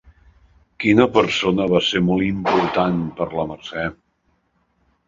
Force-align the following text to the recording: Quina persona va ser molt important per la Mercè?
Quina 0.83 1.05
persona 1.17 1.67
va 1.75 1.83
ser 1.89 2.01
molt 2.09 2.27
important 2.31 2.99
per 3.21 3.31
la 3.39 3.47
Mercè? 3.53 3.89